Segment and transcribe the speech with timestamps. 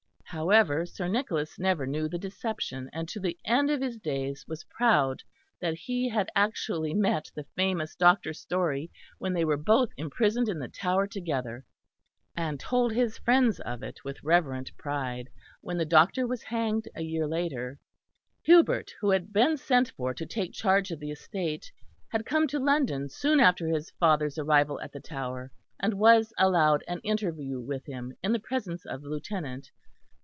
[0.33, 4.63] However, Sir Nicholas never knew the deception, and to the end of his days was
[4.69, 5.21] proud
[5.59, 8.31] that he had actually met the famous Dr.
[8.31, 11.65] Storey, when they were both imprisoned in the Tower together,
[12.33, 15.27] and told his friends of it with reverent pride
[15.59, 17.77] when the doctor was hanged a year later.
[18.43, 21.69] Hubert, who had been sent for to take charge of the estate,
[22.09, 26.85] had come to London soon after his father's arrival at the Tower; and was allowed
[26.87, 29.69] an interview with him in the presence of the Lieutenant.